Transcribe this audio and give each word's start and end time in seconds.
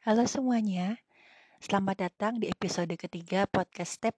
Halo 0.00 0.24
semuanya, 0.24 0.96
selamat 1.60 2.08
datang 2.08 2.40
di 2.40 2.48
episode 2.48 2.88
ketiga 2.96 3.44
podcast 3.44 4.00
Step. 4.00 4.16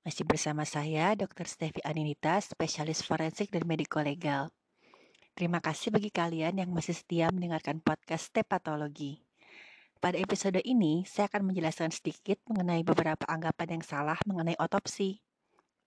Masih 0.00 0.24
bersama 0.24 0.64
saya, 0.64 1.12
Dr. 1.12 1.44
Stevi 1.44 1.84
Aninita, 1.84 2.40
spesialis 2.40 3.04
forensik 3.04 3.52
dan 3.52 3.68
mediko 3.68 4.00
legal. 4.00 4.48
Terima 5.36 5.60
kasih 5.60 5.92
bagi 5.92 6.08
kalian 6.08 6.56
yang 6.56 6.72
masih 6.72 6.96
setia 6.96 7.28
mendengarkan 7.28 7.84
podcast 7.84 8.32
Step. 8.32 8.48
Pada 8.48 10.16
episode 10.16 10.64
ini, 10.64 11.04
saya 11.04 11.28
akan 11.28 11.52
menjelaskan 11.52 11.92
sedikit 11.92 12.40
mengenai 12.48 12.80
beberapa 12.80 13.28
anggapan 13.28 13.76
yang 13.76 13.84
salah 13.84 14.16
mengenai 14.24 14.56
otopsi. 14.56 15.20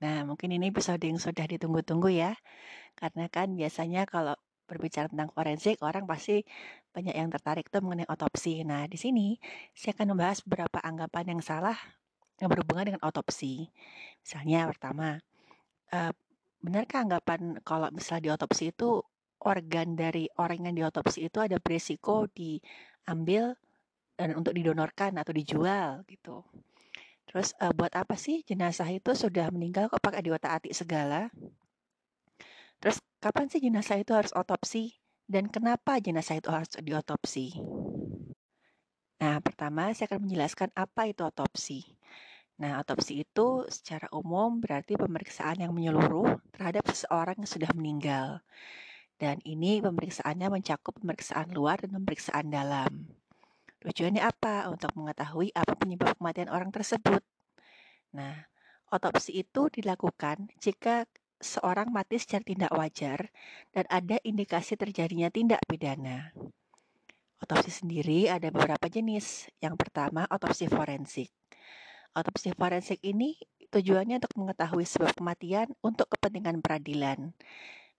Nah, 0.06 0.30
mungkin 0.30 0.54
ini 0.54 0.70
episode 0.70 1.02
yang 1.02 1.18
sudah 1.18 1.50
ditunggu-tunggu 1.50 2.14
ya, 2.14 2.38
karena 2.94 3.34
kan 3.34 3.50
biasanya 3.50 4.06
kalau 4.06 4.38
berbicara 4.70 5.10
tentang 5.10 5.34
forensik, 5.34 5.82
orang 5.82 6.06
pasti 6.06 6.46
banyak 6.94 7.18
yang 7.18 7.34
tertarik 7.34 7.66
tuh 7.74 7.82
mengenai 7.82 8.06
otopsi. 8.06 8.62
Nah, 8.62 8.86
di 8.86 9.02
sini 9.02 9.36
saya 9.74 9.98
akan 9.98 10.14
membahas 10.14 10.46
beberapa 10.46 10.78
anggapan 10.86 11.34
yang 11.34 11.42
salah 11.42 11.78
yang 12.38 12.48
berhubungan 12.54 12.94
dengan 12.94 13.02
otopsi. 13.04 13.68
Misalnya 14.22 14.70
pertama, 14.70 15.18
uh, 15.92 16.14
benarkah 16.62 17.04
anggapan 17.04 17.58
kalau 17.66 17.90
misalnya 17.90 18.24
di 18.24 18.32
otopsi 18.32 18.72
itu 18.72 19.02
organ 19.40 19.96
dari 19.96 20.28
orang 20.38 20.70
yang 20.70 20.76
diotopsi 20.76 21.32
itu 21.32 21.40
ada 21.40 21.58
beresiko 21.60 22.28
diambil 22.32 23.56
dan 24.20 24.36
untuk 24.36 24.52
didonorkan 24.52 25.16
atau 25.16 25.32
dijual 25.32 26.04
gitu. 26.12 26.44
Terus 27.30 27.56
uh, 27.64 27.72
buat 27.72 27.94
apa 27.96 28.20
sih 28.20 28.44
jenazah 28.44 28.90
itu 28.92 29.16
sudah 29.16 29.48
meninggal 29.54 29.88
kok 29.88 30.04
pakai 30.04 30.28
diotak-atik 30.28 30.76
segala? 30.76 31.32
Terus 32.84 33.00
kapan 33.20 33.52
sih 33.52 33.60
jenazah 33.60 34.00
itu 34.00 34.16
harus 34.16 34.32
otopsi 34.32 34.96
dan 35.28 35.52
kenapa 35.52 36.00
jenazah 36.00 36.40
itu 36.40 36.50
harus 36.50 36.72
diotopsi? 36.80 37.60
Nah, 39.20 39.44
pertama 39.44 39.92
saya 39.92 40.16
akan 40.16 40.24
menjelaskan 40.24 40.72
apa 40.74 41.12
itu 41.12 41.28
otopsi. 41.28 41.84
Nah, 42.60 42.80
otopsi 42.80 43.24
itu 43.28 43.68
secara 43.68 44.08
umum 44.16 44.64
berarti 44.64 44.96
pemeriksaan 44.96 45.60
yang 45.60 45.76
menyeluruh 45.76 46.40
terhadap 46.56 46.88
seseorang 46.88 47.36
yang 47.40 47.48
sudah 47.52 47.72
meninggal. 47.76 48.40
Dan 49.20 49.44
ini 49.44 49.84
pemeriksaannya 49.84 50.48
mencakup 50.48 50.96
pemeriksaan 51.04 51.52
luar 51.52 51.84
dan 51.84 52.00
pemeriksaan 52.00 52.48
dalam. 52.48 53.12
Tujuannya 53.84 54.24
apa? 54.24 54.72
Untuk 54.72 54.96
mengetahui 54.96 55.52
apa 55.56 55.76
penyebab 55.76 56.16
kematian 56.16 56.48
orang 56.48 56.72
tersebut. 56.72 57.20
Nah, 58.16 58.48
otopsi 58.92 59.40
itu 59.44 59.68
dilakukan 59.68 60.52
jika 60.60 61.04
seorang 61.40 61.88
mati 61.90 62.20
secara 62.20 62.44
tidak 62.44 62.72
wajar 62.76 63.32
dan 63.72 63.88
ada 63.88 64.20
indikasi 64.22 64.76
terjadinya 64.76 65.32
tindak 65.32 65.64
pidana. 65.66 66.36
Otopsi 67.40 67.72
sendiri 67.72 68.28
ada 68.28 68.52
beberapa 68.52 68.92
jenis. 68.92 69.48
Yang 69.64 69.80
pertama, 69.80 70.28
otopsi 70.28 70.68
forensik. 70.68 71.32
Otopsi 72.12 72.52
forensik 72.52 73.00
ini 73.00 73.40
tujuannya 73.72 74.20
untuk 74.20 74.36
mengetahui 74.36 74.84
sebab 74.84 75.16
kematian 75.16 75.72
untuk 75.80 76.12
kepentingan 76.12 76.60
peradilan. 76.60 77.32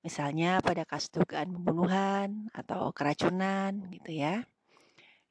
Misalnya 0.05 0.61
pada 0.61 0.85
kasus 0.85 1.09
dugaan 1.13 1.57
pembunuhan 1.57 2.53
atau 2.53 2.93
keracunan 2.93 3.73
gitu 3.89 4.13
ya. 4.13 4.45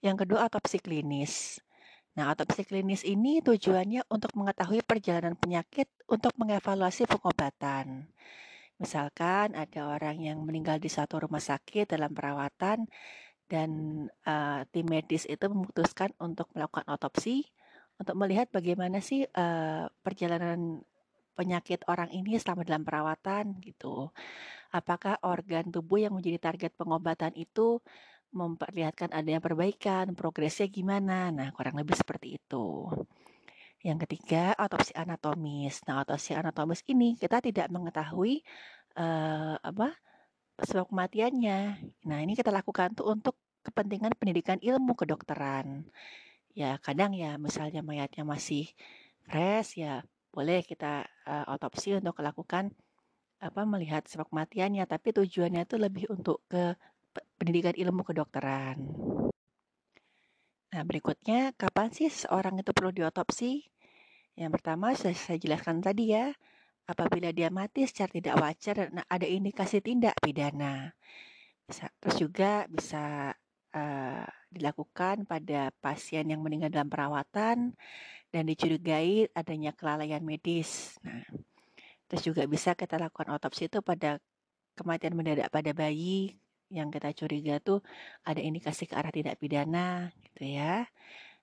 Yang 0.01 0.25
kedua, 0.25 0.49
otopsi 0.49 0.81
klinis. 0.81 1.61
Nah, 2.19 2.35
otopsi 2.35 2.67
klinis 2.67 3.07
ini 3.07 3.39
tujuannya 3.39 4.03
untuk 4.11 4.35
mengetahui 4.35 4.83
perjalanan 4.83 5.39
penyakit 5.39 5.87
untuk 6.11 6.35
mengevaluasi 6.35 7.07
pengobatan. 7.07 8.11
Misalkan 8.75 9.55
ada 9.55 9.87
orang 9.87 10.19
yang 10.19 10.43
meninggal 10.43 10.83
di 10.83 10.91
satu 10.91 11.23
rumah 11.23 11.39
sakit 11.39 11.95
dalam 11.95 12.11
perawatan 12.11 12.91
dan 13.47 13.69
uh, 14.27 14.67
tim 14.67 14.83
medis 14.91 15.23
itu 15.31 15.47
memutuskan 15.47 16.11
untuk 16.19 16.51
melakukan 16.51 16.91
otopsi 16.91 17.47
untuk 17.95 18.19
melihat 18.19 18.51
bagaimana 18.51 18.99
sih 18.99 19.23
uh, 19.23 19.87
perjalanan 20.03 20.83
penyakit 21.39 21.87
orang 21.87 22.11
ini 22.11 22.35
selama 22.35 22.67
dalam 22.67 22.83
perawatan 22.83 23.63
gitu. 23.63 24.11
Apakah 24.75 25.23
organ 25.23 25.71
tubuh 25.71 26.03
yang 26.03 26.11
menjadi 26.11 26.51
target 26.51 26.75
pengobatan 26.75 27.31
itu 27.39 27.79
memperlihatkan 28.29 29.09
adanya 29.11 29.41
perbaikan, 29.41 30.13
progresnya 30.13 30.69
gimana. 30.69 31.33
Nah, 31.33 31.49
kurang 31.53 31.77
lebih 31.77 31.97
seperti 31.97 32.37
itu. 32.37 32.89
Yang 33.81 34.05
ketiga, 34.05 34.53
otopsi 34.59 34.91
anatomis. 34.93 35.81
Nah, 35.87 36.03
otopsi 36.03 36.35
anatomis 36.35 36.83
ini 36.91 37.15
kita 37.15 37.39
tidak 37.39 37.71
mengetahui 37.71 38.43
uh, 38.99 39.55
apa 39.59 39.95
sebab 40.59 40.91
kematiannya. 40.91 41.59
Nah, 42.05 42.19
ini 42.19 42.35
kita 42.35 42.51
lakukan 42.51 42.93
tuh 42.93 43.07
untuk 43.15 43.39
kepentingan 43.63 44.15
pendidikan 44.19 44.59
ilmu 44.59 44.93
kedokteran. 44.99 45.87
Ya, 46.51 46.75
kadang 46.83 47.15
ya 47.15 47.39
misalnya 47.39 47.79
mayatnya 47.79 48.27
masih 48.27 48.67
fresh 49.29 49.79
ya 49.79 50.03
boleh 50.29 50.61
kita 50.65 51.07
uh, 51.25 51.45
otopsi 51.55 51.97
untuk 51.97 52.19
melakukan 52.19 52.73
apa 53.39 53.63
melihat 53.63 54.03
sebab 54.03 54.27
kematiannya, 54.27 54.83
tapi 54.83 55.15
tujuannya 55.15 55.63
itu 55.63 55.75
lebih 55.79 56.05
untuk 56.11 56.43
ke 56.51 56.75
pendidikan 57.37 57.75
ilmu 57.75 58.03
kedokteran. 58.03 58.77
Nah, 60.69 60.83
berikutnya, 60.85 61.57
kapan 61.57 61.89
sih 61.89 62.13
seorang 62.13 62.61
itu 62.61 62.69
perlu 62.71 62.93
diotopsi? 62.93 63.65
Yang 64.37 64.51
pertama, 64.61 64.93
sudah 64.93 65.17
saya 65.17 65.41
jelaskan 65.41 65.81
tadi 65.81 66.13
ya, 66.13 66.29
apabila 66.85 67.33
dia 67.33 67.49
mati 67.49 67.85
secara 67.89 68.09
tidak 68.13 68.35
wajar 68.37 68.75
dan 68.87 69.01
ada 69.05 69.25
indikasi 69.25 69.81
tindak 69.81 70.17
pidana. 70.21 70.93
Terus 71.69 72.15
juga 72.17 72.65
bisa 72.69 73.33
uh, 73.73 74.25
dilakukan 74.49 75.29
pada 75.29 75.69
pasien 75.81 76.25
yang 76.25 76.41
meninggal 76.41 76.73
dalam 76.73 76.89
perawatan 76.89 77.77
dan 78.29 78.43
dicurigai 78.45 79.29
adanya 79.33 79.73
kelalaian 79.73 80.21
medis. 80.21 80.97
Nah, 81.05 81.25
terus 82.09 82.25
juga 82.25 82.45
bisa 82.49 82.73
kita 82.73 82.97
lakukan 82.97 83.33
otopsi 83.33 83.69
itu 83.69 83.81
pada 83.85 84.17
kematian 84.73 85.13
mendadak 85.13 85.49
pada 85.53 85.73
bayi 85.73 86.37
yang 86.69 86.93
kita 86.93 87.13
curiga 87.17 87.57
tuh 87.61 87.81
ada 88.25 88.39
indikasi 88.39 88.85
ke 88.85 88.93
arah 88.93 89.13
tidak 89.13 89.41
pidana 89.41 90.13
gitu 90.21 90.57
ya. 90.57 90.85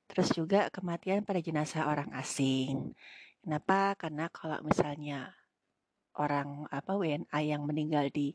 Terus 0.07 0.31
juga 0.35 0.71
kematian 0.71 1.27
pada 1.27 1.43
jenazah 1.43 1.91
orang 1.91 2.15
asing. 2.15 2.95
Kenapa? 3.43 3.95
Karena 3.99 4.31
kalau 4.31 4.59
misalnya 4.63 5.35
orang 6.19 6.71
apa 6.71 6.95
WNA 6.97 7.39
yang 7.43 7.63
meninggal 7.67 8.09
di 8.11 8.33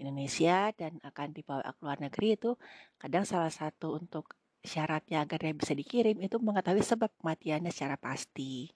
Indonesia 0.00 0.74
dan 0.74 0.98
akan 1.04 1.28
dibawa 1.30 1.62
ke 1.62 1.80
luar 1.84 1.98
negeri 2.02 2.34
itu 2.34 2.58
kadang 2.98 3.22
salah 3.22 3.52
satu 3.52 4.00
untuk 4.00 4.34
syaratnya 4.62 5.22
agar 5.22 5.42
dia 5.42 5.54
bisa 5.54 5.74
dikirim 5.74 6.18
itu 6.22 6.38
mengetahui 6.38 6.82
sebab 6.82 7.10
kematiannya 7.22 7.70
secara 7.70 7.94
pasti. 7.98 8.70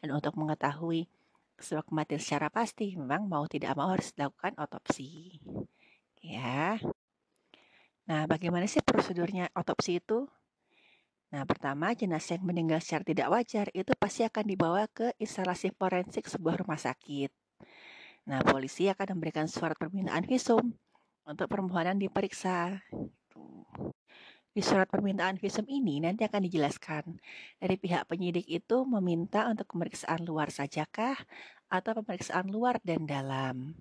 Dan 0.00 0.16
untuk 0.16 0.36
mengetahui 0.36 1.08
sebab 1.56 1.88
kematian 1.88 2.20
secara 2.20 2.48
pasti 2.52 2.92
memang 2.96 3.24
mau 3.28 3.44
tidak 3.48 3.72
mau 3.76 3.88
harus 3.88 4.12
dilakukan 4.12 4.56
otopsi. 4.60 5.40
Ya. 6.22 6.78
Nah, 8.06 8.22
bagaimana 8.30 8.70
sih 8.70 8.80
prosedurnya 8.84 9.50
otopsi 9.52 9.98
itu? 9.98 10.30
Nah, 11.34 11.42
pertama, 11.42 11.90
jenazah 11.90 12.38
yang 12.38 12.46
meninggal 12.46 12.78
secara 12.78 13.02
tidak 13.02 13.28
wajar 13.34 13.66
itu 13.74 13.90
pasti 13.98 14.22
akan 14.22 14.44
dibawa 14.46 14.86
ke 14.86 15.10
instalasi 15.18 15.74
forensik 15.74 16.30
sebuah 16.30 16.62
rumah 16.62 16.78
sakit. 16.78 17.34
Nah, 18.30 18.42
polisi 18.46 18.86
akan 18.86 19.18
memberikan 19.18 19.50
surat 19.50 19.74
permintaan 19.74 20.22
visum 20.22 20.70
untuk 21.26 21.50
permohonan 21.50 21.98
diperiksa. 21.98 22.78
Di 24.56 24.64
surat 24.64 24.88
permintaan 24.88 25.36
visum 25.36 25.68
ini 25.68 26.00
nanti 26.00 26.24
akan 26.24 26.46
dijelaskan 26.48 27.20
dari 27.60 27.76
pihak 27.76 28.08
penyidik 28.08 28.48
itu 28.48 28.88
meminta 28.88 29.44
untuk 29.50 29.68
pemeriksaan 29.74 30.24
luar 30.24 30.48
sajakah 30.48 31.18
atau 31.68 31.92
pemeriksaan 32.00 32.48
luar 32.48 32.80
dan 32.80 33.04
dalam. 33.04 33.76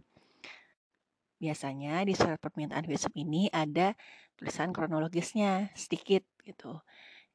Biasanya 1.35 2.03
di 2.07 2.15
surat 2.15 2.39
permintaan 2.39 2.87
visum 2.87 3.11
ini 3.15 3.51
ada 3.51 3.93
tulisan 4.39 4.71
kronologisnya 4.71 5.71
sedikit 5.75 6.23
gitu. 6.43 6.79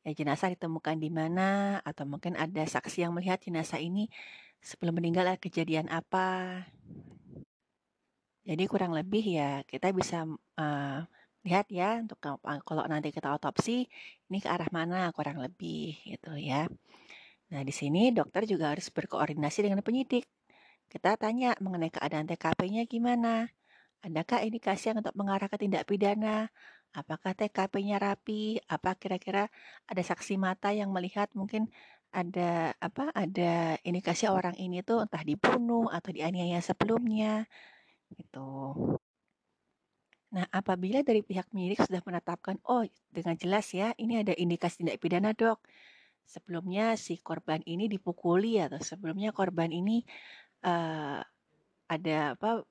Ya 0.01 0.17
jenazah 0.17 0.49
ditemukan 0.53 0.97
di 0.97 1.13
mana 1.13 1.81
atau 1.85 2.09
mungkin 2.09 2.33
ada 2.37 2.65
saksi 2.65 3.05
yang 3.05 3.13
melihat 3.13 3.41
jenazah 3.45 3.77
ini 3.77 4.09
sebelum 4.65 4.97
meninggal 4.97 5.29
ada 5.29 5.37
kejadian 5.37 5.93
apa. 5.93 6.65
Jadi 8.49 8.65
kurang 8.65 8.97
lebih 8.97 9.21
ya 9.21 9.61
kita 9.69 9.93
bisa 9.93 10.25
uh, 10.57 10.99
lihat 11.45 11.69
ya 11.73 12.01
untuk 12.01 12.21
kalau 12.65 12.85
nanti 12.89 13.13
kita 13.13 13.33
otopsi 13.33 13.89
ini 14.29 14.39
ke 14.41 14.49
arah 14.49 14.69
mana 14.73 15.13
kurang 15.13 15.41
lebih 15.41 16.01
gitu 16.05 16.37
ya. 16.37 16.69
Nah, 17.51 17.63
di 17.67 17.75
sini 17.75 18.15
dokter 18.15 18.47
juga 18.47 18.71
harus 18.71 18.89
berkoordinasi 18.95 19.67
dengan 19.67 19.83
penyidik. 19.83 20.23
Kita 20.87 21.19
tanya 21.19 21.59
mengenai 21.59 21.91
keadaan 21.91 22.27
TKP-nya 22.31 22.87
gimana. 22.87 23.51
Adakah 24.01 24.41
indikasi 24.49 24.91
yang 24.91 25.05
untuk 25.05 25.13
mengarah 25.13 25.49
ke 25.53 25.61
tindak 25.61 25.85
pidana? 25.85 26.49
Apakah 26.97 27.37
TKP-nya 27.37 28.01
rapi? 28.01 28.57
Apa 28.65 28.97
kira-kira 28.97 29.53
ada 29.85 30.03
saksi 30.03 30.41
mata 30.41 30.73
yang 30.73 30.89
melihat 30.89 31.29
mungkin 31.37 31.69
ada 32.11 32.73
apa? 32.81 33.13
Ada 33.13 33.77
indikasi 33.85 34.27
orang 34.27 34.57
ini 34.57 34.81
tuh 34.81 35.05
entah 35.05 35.21
dibunuh 35.21 35.93
atau 35.93 36.11
dianiaya 36.17 36.65
sebelumnya 36.65 37.45
gitu. 38.17 38.75
Nah, 40.31 40.47
apabila 40.55 41.03
dari 41.03 41.27
pihak 41.27 41.51
penyidik 41.51 41.83
sudah 41.83 42.03
menetapkan, 42.07 42.57
oh 42.71 42.87
dengan 43.11 43.35
jelas 43.35 43.67
ya, 43.75 43.91
ini 43.99 44.23
ada 44.23 44.31
indikasi 44.35 44.83
tindak 44.83 45.03
pidana 45.03 45.35
dok. 45.35 45.59
Sebelumnya 46.25 46.95
si 46.95 47.19
korban 47.19 47.59
ini 47.67 47.91
dipukuli 47.91 48.63
atau 48.63 48.79
sebelumnya 48.79 49.35
korban 49.35 49.75
ini 49.75 50.07
uh, 50.63 51.19
ada 51.91 52.17
apa 52.39 52.63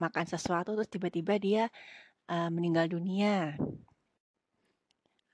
makan 0.00 0.26
sesuatu 0.26 0.74
terus 0.74 0.90
tiba-tiba 0.90 1.36
dia 1.36 1.64
uh, 2.32 2.48
meninggal 2.48 2.88
dunia. 2.88 3.54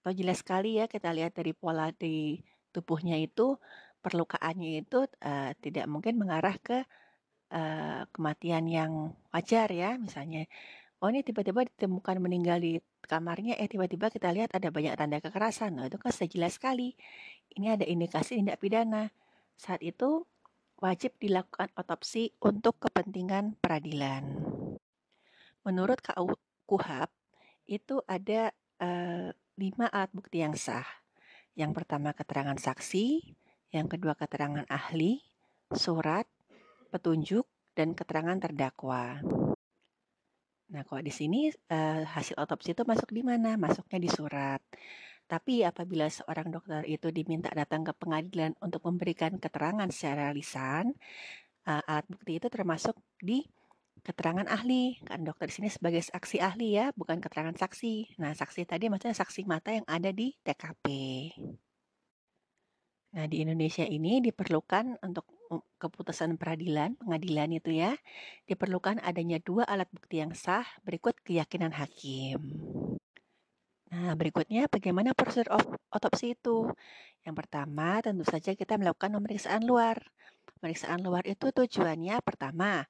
Atau 0.03 0.13
jelas 0.15 0.43
sekali 0.43 0.79
ya 0.79 0.91
kita 0.91 1.11
lihat 1.15 1.39
dari 1.39 1.55
pola 1.55 1.91
di 1.95 2.43
tubuhnya 2.75 3.17
itu 3.19 3.57
perlukaannya 4.05 4.85
itu 4.85 5.07
uh, 5.23 5.51
tidak 5.59 5.87
mungkin 5.91 6.19
mengarah 6.21 6.55
ke 6.61 6.85
uh, 7.51 8.03
kematian 8.15 8.67
yang 8.71 8.93
wajar 9.35 9.67
ya 9.73 9.99
misalnya 9.99 10.47
oh 11.01 11.09
ini 11.13 11.21
tiba-tiba 11.21 11.69
ditemukan 11.69 12.17
meninggal 12.21 12.59
di 12.61 12.81
kamarnya, 13.07 13.55
eh 13.61 13.69
tiba-tiba 13.69 14.09
kita 14.09 14.33
lihat 14.33 14.51
ada 14.57 14.69
banyak 14.73 14.97
tanda 14.97 15.21
kekerasan. 15.21 15.77
Nah 15.77 15.87
itu 15.89 16.01
kan 16.01 16.11
sudah 16.11 16.29
jelas 16.29 16.59
sekali. 16.59 16.97
Ini 17.55 17.79
ada 17.79 17.85
indikasi 17.87 18.41
tindak 18.41 18.59
pidana. 18.61 19.13
Saat 19.57 19.85
itu 19.85 20.25
wajib 20.81 21.17
dilakukan 21.17 21.73
otopsi 21.77 22.37
untuk 22.45 22.77
kepentingan 22.81 23.57
peradilan. 23.61 24.45
Menurut 25.65 25.99
KU 26.05 26.37
KUHAP, 26.69 27.11
itu 27.67 27.99
ada 28.07 28.55
uh, 28.79 29.33
lima 29.59 29.87
alat 29.91 30.13
bukti 30.13 30.45
yang 30.45 30.55
sah. 30.55 30.87
Yang 31.57 31.83
pertama 31.83 32.13
keterangan 32.13 32.55
saksi, 32.61 33.35
yang 33.73 33.89
kedua 33.89 34.15
keterangan 34.15 34.69
ahli, 34.69 35.25
surat, 35.73 36.29
petunjuk, 36.93 37.49
dan 37.73 37.97
keterangan 37.97 38.37
terdakwa. 38.39 39.21
Nah, 40.67 40.83
kalau 40.83 41.03
di 41.03 41.15
sini 41.15 41.49
uh, 41.51 42.03
hasil 42.05 42.37
otopsi 42.37 42.75
itu 42.75 42.83
masuk 42.85 43.11
di 43.15 43.23
mana? 43.25 43.55
Masuknya 43.57 43.99
di 44.03 44.11
surat. 44.11 44.61
Tapi 45.27 45.67
apabila 45.67 46.07
seorang 46.07 46.55
dokter 46.55 46.87
itu 46.87 47.11
diminta 47.11 47.51
datang 47.51 47.83
ke 47.83 47.91
pengadilan 47.99 48.55
untuk 48.63 48.87
memberikan 48.87 49.43
keterangan 49.43 49.91
secara 49.91 50.31
lisan, 50.31 50.95
uh, 51.67 51.83
alat 51.91 52.07
bukti 52.07 52.39
itu 52.39 52.47
termasuk 52.47 52.95
di 53.19 53.43
keterangan 54.07 54.47
ahli. 54.47 55.03
Kan 55.03 55.27
dokter 55.27 55.51
di 55.51 55.55
sini 55.59 55.69
sebagai 55.69 55.99
saksi 55.99 56.39
ahli 56.39 56.79
ya, 56.79 56.95
bukan 56.95 57.19
keterangan 57.19 57.59
saksi. 57.59 58.23
Nah, 58.23 58.39
saksi 58.39 58.71
tadi 58.71 58.87
maksudnya 58.87 59.19
saksi 59.19 59.43
mata 59.51 59.75
yang 59.75 59.87
ada 59.91 60.15
di 60.15 60.31
TKP. 60.47 60.87
Nah, 63.17 63.27
di 63.27 63.43
Indonesia 63.43 63.83
ini 63.83 64.21
diperlukan 64.23 65.03
untuk 65.03 65.27
keputusan 65.79 66.37
peradilan, 66.37 66.99
pengadilan 67.01 67.51
itu 67.55 67.71
ya, 67.73 67.95
diperlukan 68.45 68.99
adanya 69.01 69.39
dua 69.41 69.65
alat 69.65 69.89
bukti 69.89 70.21
yang 70.21 70.35
sah 70.35 70.67
berikut 70.83 71.17
keyakinan 71.23 71.73
hakim. 71.73 72.39
Nah, 73.87 74.19
berikutnya 74.19 74.67
bagaimana 74.67 75.15
prosedur 75.15 75.55
otopsi 75.95 76.35
itu? 76.35 76.71
Yang 77.23 77.37
pertama, 77.45 78.03
tentu 78.03 78.27
saja 78.27 78.55
kita 78.59 78.75
melakukan 78.79 79.15
pemeriksaan 79.15 79.63
luar. 79.63 79.99
Pemeriksaan 80.59 81.03
luar 81.03 81.23
itu 81.27 81.53
tujuannya 81.55 82.19
pertama, 82.23 82.87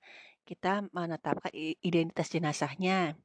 kita 0.48 0.88
menetapkan 0.92 1.52
identitas 1.84 2.32
jenazahnya. 2.32 3.18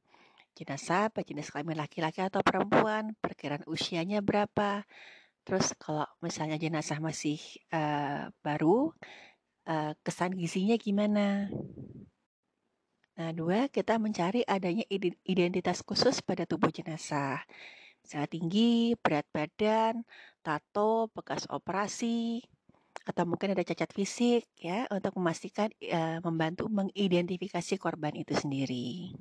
Jenazah, 0.52 1.08
jenis 1.24 1.48
kelamin 1.48 1.80
laki-laki 1.80 2.20
atau 2.20 2.44
perempuan, 2.44 3.16
perkiraan 3.24 3.64
usianya 3.64 4.20
berapa, 4.20 4.84
Terus 5.42 5.74
kalau 5.74 6.06
misalnya 6.22 6.54
jenazah 6.54 7.02
masih 7.02 7.38
uh, 7.74 8.30
baru, 8.46 8.94
uh, 9.66 9.92
kesan 10.06 10.38
gizinya 10.38 10.78
gimana? 10.78 11.50
Nah, 13.12 13.30
dua, 13.36 13.68
kita 13.68 14.00
mencari 14.00 14.40
adanya 14.48 14.88
identitas 15.28 15.84
khusus 15.84 16.24
pada 16.24 16.48
tubuh 16.48 16.72
jenazah. 16.72 17.44
Misalnya 18.00 18.28
tinggi, 18.32 18.96
berat 18.96 19.28
badan, 19.30 20.00
tato, 20.40 21.12
bekas 21.12 21.44
operasi, 21.52 22.40
atau 23.04 23.24
mungkin 23.28 23.52
ada 23.52 23.62
cacat 23.66 23.90
fisik 23.92 24.46
ya 24.56 24.86
untuk 24.88 25.18
memastikan 25.18 25.68
uh, 25.90 26.18
membantu 26.22 26.70
mengidentifikasi 26.70 27.74
korban 27.76 28.14
itu 28.16 28.32
sendiri. 28.32 29.12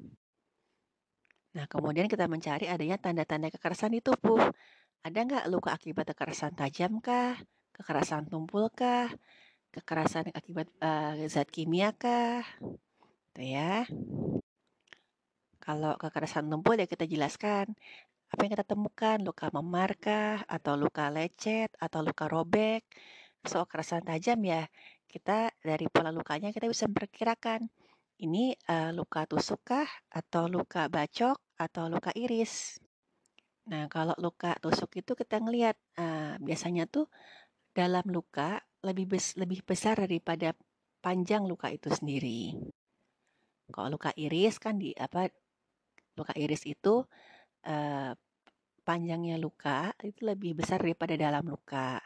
Nah, 1.51 1.67
kemudian 1.67 2.07
kita 2.07 2.31
mencari 2.31 2.71
adanya 2.71 2.95
tanda-tanda 2.95 3.51
kekerasan 3.51 3.91
di 3.91 3.99
tubuh. 3.99 4.39
Ada 5.03 5.19
nggak 5.27 5.45
luka 5.51 5.75
akibat 5.75 6.07
kekerasan 6.15 6.55
tajam 6.55 7.03
kah? 7.03 7.35
Kekerasan 7.75 8.29
tumpul 8.31 8.71
kah? 8.71 9.11
Kekerasan 9.73 10.31
akibat 10.31 10.71
uh, 10.79 11.19
zat 11.27 11.51
kimia 11.51 11.91
kah? 11.91 12.45
Tuh 13.31 13.47
ya. 13.47 13.87
Kalau 15.61 15.93
kekerasan 16.01 16.49
tumpul 16.51 16.75
ya 16.75 16.89
kita 16.89 17.05
jelaskan 17.05 17.77
apa 18.31 18.47
yang 18.47 18.53
kita 18.55 18.63
temukan, 18.63 19.17
luka 19.19 19.51
memar 19.51 19.99
kah? 19.99 20.39
Atau 20.47 20.79
luka 20.79 21.11
lecet? 21.11 21.67
Atau 21.83 21.99
luka 21.99 22.31
robek? 22.31 22.87
Soal 23.43 23.67
kekerasan 23.67 24.07
tajam 24.07 24.39
ya, 24.47 24.71
kita 25.11 25.51
dari 25.59 25.91
pola 25.91 26.15
lukanya 26.15 26.55
kita 26.55 26.71
bisa 26.71 26.87
memperkirakan 26.87 27.67
ini 28.23 28.55
uh, 28.71 28.95
luka 28.95 29.27
tusuk 29.27 29.59
kah? 29.67 29.89
Atau 30.07 30.47
luka 30.47 30.87
bacok? 30.87 31.35
Atau 31.59 31.91
luka 31.91 32.15
iris? 32.15 32.79
Nah, 33.67 33.91
kalau 33.91 34.15
luka 34.17 34.55
tusuk 34.63 34.95
itu 35.03 35.11
kita 35.11 35.43
ngelihat 35.43 35.75
uh, 35.99 36.39
biasanya 36.39 36.87
tuh 36.87 37.11
dalam 37.75 38.07
luka 38.07 38.63
lebih 38.81 39.11
bes 39.11 39.35
lebih 39.35 39.61
besar 39.67 39.99
daripada 39.99 40.55
panjang 41.03 41.43
luka 41.43 41.67
itu 41.67 41.91
sendiri. 41.91 42.55
Kalau 43.73 43.87
luka 43.97 44.11
iris 44.15 44.59
kan 44.61 44.77
di 44.77 44.93
apa 44.95 45.27
luka 46.19 46.35
iris 46.37 46.67
itu 46.67 47.03
uh, 47.67 48.11
panjangnya 48.83 49.37
luka 49.39 49.93
itu 50.03 50.27
lebih 50.27 50.59
besar 50.59 50.83
daripada 50.83 51.15
dalam 51.15 51.47
luka. 51.47 51.99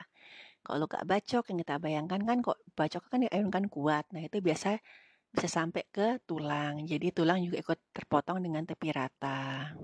Kalau 0.66 0.90
luka 0.90 1.02
bacok 1.06 1.54
yang 1.54 1.58
kita 1.62 1.76
bayangkan 1.78 2.22
kan 2.26 2.38
kok 2.42 2.58
bacok 2.74 3.04
kan 3.10 3.22
kan 3.54 3.66
kuat. 3.70 4.06
Nah, 4.10 4.26
itu 4.26 4.42
biasa 4.42 4.82
bisa 5.30 5.48
sampai 5.52 5.86
ke 5.94 6.18
tulang. 6.26 6.82
Jadi 6.90 7.14
tulang 7.14 7.38
juga 7.44 7.62
ikut 7.62 7.80
terpotong 7.94 8.42
dengan 8.42 8.66
tepi 8.66 8.90
rata. 8.90 9.76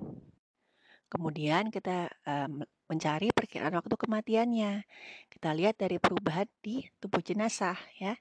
Kemudian 1.11 1.67
kita 1.69 2.07
um, 2.23 2.63
mencari 2.87 3.35
perkiraan 3.35 3.75
waktu 3.75 3.93
kematiannya. 3.99 4.87
Kita 5.27 5.51
lihat 5.51 5.75
dari 5.77 5.99
perubahan 5.99 6.47
di 6.63 6.87
tubuh 6.97 7.19
jenazah 7.19 7.75
ya. 7.99 8.15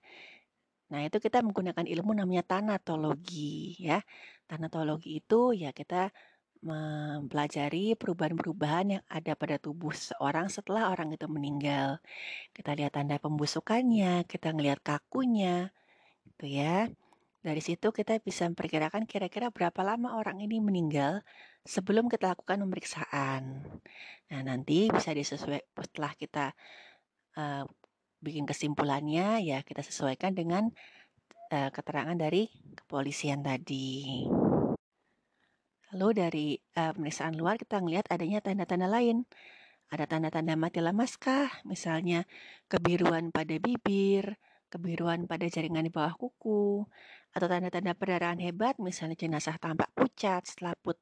Nah, 0.90 1.00
itu 1.06 1.22
kita 1.22 1.38
menggunakan 1.46 1.86
ilmu 1.86 2.12
namanya 2.18 2.42
tanatologi 2.42 3.78
ya. 3.78 4.02
Tanatologi 4.50 5.22
itu 5.22 5.54
ya 5.54 5.70
kita 5.70 6.10
mempelajari 6.60 7.96
perubahan-perubahan 7.96 8.86
yang 9.00 9.04
ada 9.08 9.32
pada 9.32 9.56
tubuh 9.56 9.96
seorang 9.96 10.52
setelah 10.52 10.92
orang 10.92 11.14
itu 11.16 11.24
meninggal. 11.24 12.02
Kita 12.52 12.76
lihat 12.76 13.00
tanda 13.00 13.16
pembusukannya, 13.16 14.28
kita 14.28 14.52
ngelihat 14.52 14.84
kakunya, 14.84 15.72
gitu 16.28 16.46
ya. 16.60 16.92
Dari 17.40 17.62
situ 17.64 17.88
kita 17.88 18.20
bisa 18.20 18.44
memperkirakan 18.52 19.08
kira-kira 19.08 19.48
berapa 19.48 19.80
lama 19.80 20.20
orang 20.20 20.44
ini 20.44 20.60
meninggal 20.60 21.24
sebelum 21.64 22.12
kita 22.12 22.36
lakukan 22.36 22.60
pemeriksaan. 22.60 23.64
Nah, 24.28 24.40
nanti 24.44 24.92
bisa 24.92 25.16
disesuaikan 25.16 25.64
setelah 25.80 26.12
kita 26.12 26.52
uh, 27.40 27.64
bikin 28.20 28.44
kesimpulannya 28.44 29.40
ya 29.40 29.58
kita 29.64 29.80
sesuaikan 29.80 30.36
dengan 30.36 30.68
uh, 31.52 31.70
keterangan 31.72 32.16
dari 32.16 32.48
kepolisian 32.76 33.42
tadi. 33.44 34.24
Lalu 35.90 36.08
dari 36.14 36.46
uh, 36.78 36.94
pemeriksaan 36.94 37.34
luar 37.34 37.58
kita 37.58 37.82
melihat 37.82 38.06
adanya 38.14 38.38
tanda-tanda 38.44 38.86
lain. 38.86 39.26
Ada 39.90 40.06
tanda-tanda 40.06 40.54
mati 40.54 40.78
lemas 40.78 41.18
kah? 41.18 41.50
Misalnya 41.66 42.22
kebiruan 42.70 43.34
pada 43.34 43.58
bibir, 43.58 44.38
kebiruan 44.70 45.26
pada 45.26 45.50
jaringan 45.50 45.82
di 45.82 45.90
bawah 45.90 46.14
kuku, 46.14 46.86
atau 47.34 47.46
tanda-tanda 47.50 47.98
perdarahan 47.98 48.38
hebat, 48.38 48.78
misalnya 48.78 49.18
jenazah 49.18 49.58
tampak 49.58 49.90
pucat, 49.98 50.46
selaput 50.46 50.94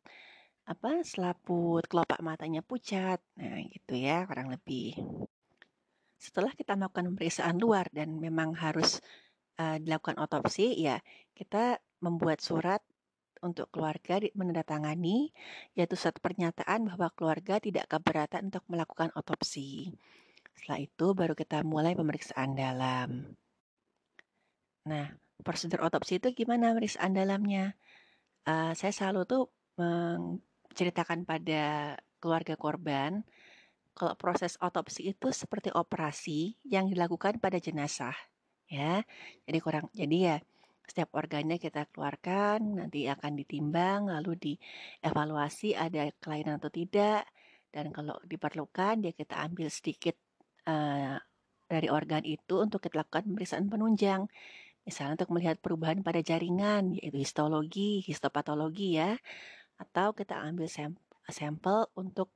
apa 0.69 1.01
selaput 1.01 1.81
kelopak 1.89 2.21
matanya 2.21 2.61
pucat, 2.61 3.25
nah 3.41 3.57
gitu 3.73 3.97
ya 3.97 4.29
kurang 4.29 4.53
lebih. 4.53 5.01
Setelah 6.19 6.51
kita 6.53 6.75
melakukan 6.75 7.15
pemeriksaan 7.15 7.57
luar 7.63 7.87
dan 7.95 8.19
memang 8.19 8.59
harus 8.59 8.99
uh, 9.63 9.79
dilakukan 9.79 10.19
otopsi, 10.19 10.75
ya 10.75 10.99
kita 11.39 11.79
membuat 12.03 12.43
surat 12.43 12.83
untuk 13.39 13.71
keluarga 13.71 14.19
menandatangani, 14.35 15.31
yaitu 15.79 15.95
surat 15.95 16.19
pernyataan 16.19 16.91
bahwa 16.91 17.15
keluarga 17.15 17.63
tidak 17.63 17.87
keberatan 17.87 18.51
untuk 18.51 18.67
melakukan 18.67 19.15
otopsi. 19.15 19.95
Setelah 20.59 20.83
itu 20.83 21.07
baru 21.15 21.39
kita 21.39 21.63
mulai 21.63 21.95
pemeriksaan 21.95 22.59
dalam. 22.59 23.39
Nah, 24.91 25.07
prosedur 25.47 25.87
otopsi 25.87 26.19
itu 26.19 26.35
gimana 26.35 26.75
pemeriksaan 26.75 27.15
dalamnya? 27.15 27.79
Uh, 28.43 28.75
saya 28.75 28.91
selalu 28.91 29.23
tuh 29.23 29.43
menceritakan 29.79 31.23
pada 31.23 31.95
keluarga 32.19 32.59
korban 32.59 33.23
kalau 33.99 34.15
proses 34.15 34.55
otopsi 34.63 35.11
itu 35.11 35.35
seperti 35.35 35.75
operasi 35.75 36.55
yang 36.63 36.87
dilakukan 36.87 37.43
pada 37.43 37.59
jenazah 37.59 38.15
ya. 38.71 39.03
Jadi 39.43 39.59
kurang 39.59 39.91
jadi 39.91 40.17
ya 40.17 40.37
setiap 40.89 41.13
organnya 41.21 41.61
kita 41.61 41.85
keluarkan, 41.93 42.81
nanti 42.81 43.05
akan 43.05 43.37
ditimbang, 43.37 44.09
lalu 44.09 44.41
dievaluasi 44.41 45.77
ada 45.77 46.09
kelainan 46.17 46.57
atau 46.57 46.73
tidak, 46.73 47.29
dan 47.69 47.93
kalau 47.93 48.17
diperlukan 48.25 49.05
dia 49.05 49.13
kita 49.13 49.37
ambil 49.37 49.69
sedikit 49.69 50.17
uh, 50.65 51.21
dari 51.69 51.93
organ 51.93 52.25
itu 52.25 52.65
untuk 52.65 52.81
kita 52.81 53.05
lakukan 53.05 53.29
pemeriksaan 53.29 53.69
penunjang. 53.69 54.25
Misalnya 54.89 55.21
untuk 55.21 55.37
melihat 55.37 55.61
perubahan 55.61 56.01
pada 56.01 56.25
jaringan, 56.25 56.97
yaitu 56.97 57.21
histologi, 57.21 58.01
histopatologi 58.09 58.97
ya, 58.97 59.21
atau 59.77 60.17
kita 60.17 60.41
ambil 60.41 60.73
sampel 61.29 61.85
untuk 61.93 62.33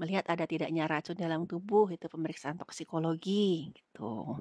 melihat 0.00 0.24
ada 0.28 0.44
tidaknya 0.44 0.84
racun 0.88 1.16
dalam 1.16 1.48
tubuh, 1.50 1.88
itu 1.92 2.06
pemeriksaan 2.08 2.56
toksikologi 2.60 3.72
gitu. 3.72 4.36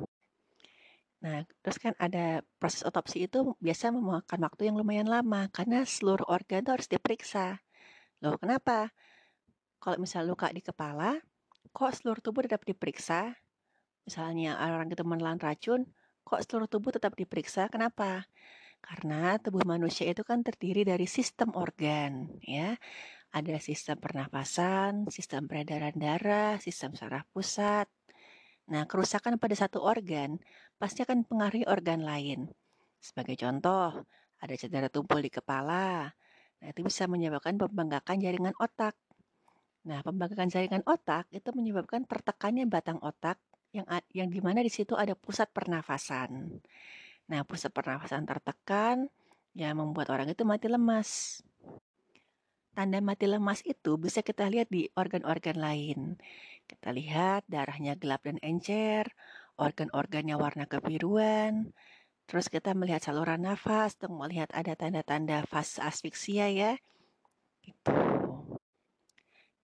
Nah, 1.24 1.42
terus 1.64 1.78
kan 1.82 1.98
ada 1.98 2.46
proses 2.62 2.86
otopsi 2.86 3.26
itu 3.26 3.58
biasa 3.58 3.90
memakan 3.90 4.40
waktu 4.46 4.70
yang 4.70 4.76
lumayan 4.78 5.10
lama 5.10 5.50
karena 5.50 5.82
seluruh 5.82 6.28
organ 6.30 6.62
itu 6.62 6.72
harus 6.76 6.88
diperiksa. 6.92 7.58
Loh, 8.22 8.38
kenapa? 8.38 8.94
Kalau 9.82 9.98
misalnya 9.98 10.30
luka 10.30 10.54
di 10.54 10.62
kepala, 10.62 11.18
kok 11.74 11.92
seluruh 11.98 12.22
tubuh 12.22 12.46
tetap 12.46 12.62
diperiksa? 12.62 13.34
Misalnya 14.06 14.62
orang 14.62 14.92
itu 14.94 15.02
menelan 15.02 15.42
racun, 15.42 15.90
kok 16.22 16.46
seluruh 16.46 16.70
tubuh 16.70 16.94
tetap 16.94 17.18
diperiksa? 17.18 17.74
Kenapa? 17.74 18.30
Karena 18.86 19.42
tubuh 19.42 19.66
manusia 19.66 20.06
itu 20.06 20.22
kan 20.22 20.46
terdiri 20.46 20.86
dari 20.86 21.10
sistem 21.10 21.58
organ, 21.58 22.38
ya. 22.46 22.78
Ada 23.36 23.60
sistem 23.60 24.00
pernafasan, 24.00 25.12
sistem 25.12 25.44
peredaran 25.52 25.96
darah, 26.00 26.56
sistem 26.64 26.96
saraf 26.96 27.28
pusat, 27.36 27.92
Nah, 28.66 28.90
kerusakan 28.90 29.38
pada 29.38 29.54
satu 29.54 29.78
organ 29.86 30.42
pasti 30.82 31.06
akan 31.06 31.22
mempengaruhi 31.22 31.70
organ 31.70 32.02
lain. 32.02 32.50
Sebagai 32.98 33.38
contoh, 33.38 34.02
ada 34.42 34.54
cedera 34.58 34.90
tumpul 34.90 35.22
di 35.22 35.30
kepala. 35.30 36.10
Nah, 36.62 36.68
itu 36.74 36.82
bisa 36.82 37.06
menyebabkan 37.06 37.62
pembengkakan 37.62 38.18
jaringan 38.18 38.58
otak. 38.58 38.98
Nah, 39.86 40.02
pembengkakan 40.02 40.50
jaringan 40.50 40.82
otak 40.90 41.30
itu 41.30 41.46
menyebabkan 41.54 42.10
tertekannya 42.10 42.66
batang 42.66 42.98
otak 43.06 43.38
yang 43.70 43.86
yang 44.10 44.30
di 44.34 44.42
mana 44.42 44.66
di 44.66 44.72
situ 44.74 44.98
ada 44.98 45.14
pusat 45.14 45.54
pernafasan. 45.54 46.58
Nah, 47.30 47.42
pusat 47.46 47.70
pernafasan 47.70 48.26
tertekan 48.26 49.06
ya 49.54 49.78
membuat 49.78 50.10
orang 50.10 50.34
itu 50.34 50.42
mati 50.42 50.66
lemas. 50.66 51.42
Tanda 52.76 53.00
mati 53.00 53.24
lemas 53.24 53.64
itu 53.64 53.96
bisa 53.96 54.20
kita 54.20 54.52
lihat 54.52 54.68
di 54.68 54.92
organ-organ 55.00 55.56
lain. 55.56 56.20
Kita 56.68 56.92
lihat 56.92 57.48
darahnya 57.48 57.96
gelap 57.96 58.28
dan 58.28 58.36
encer, 58.44 59.08
organ-organnya 59.56 60.36
warna 60.36 60.68
kebiruan, 60.68 61.72
terus 62.28 62.52
kita 62.52 62.76
melihat 62.76 63.00
saluran 63.00 63.48
nafas 63.48 63.96
untuk 63.96 64.20
melihat 64.20 64.52
ada 64.52 64.76
tanda-tanda 64.76 65.48
fase 65.48 65.80
asfiksia 65.80 66.52
ya. 66.52 66.76
Gitu. 67.64 67.96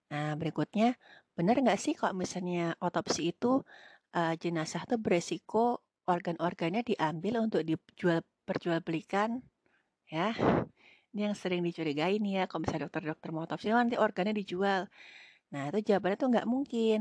Nah, 0.08 0.32
berikutnya, 0.40 0.96
benar 1.36 1.60
nggak 1.60 1.76
sih 1.76 1.92
kalau 1.92 2.16
misalnya 2.16 2.80
otopsi 2.80 3.36
itu 3.36 3.60
uh, 4.16 4.34
jenazah 4.40 4.88
itu 4.88 4.96
beresiko 4.96 5.84
organ-organnya 6.08 6.80
diambil 6.80 7.44
untuk 7.44 7.60
dijual 7.60 8.24
perjualbelikan 8.48 9.38
ya 10.10 10.34
ini 11.12 11.28
yang 11.28 11.36
sering 11.36 11.60
dicurigai 11.60 12.16
nih 12.18 12.42
ya, 12.42 12.44
kalau 12.48 12.64
misalnya 12.64 12.88
dokter-dokter 12.88 13.28
mau 13.32 13.44
otopsi 13.44 13.68
nanti 13.68 14.00
organnya 14.00 14.32
dijual. 14.32 14.88
Nah, 15.52 15.62
itu 15.68 15.92
jawabannya 15.92 16.16
tuh 16.16 16.28
nggak 16.32 16.48
mungkin. 16.48 17.00